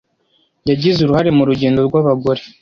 [0.69, 2.41] Yagize uruhare mu rugendo rw’abagore.